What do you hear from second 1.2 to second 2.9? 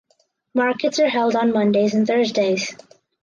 on Mondays and Thursdays.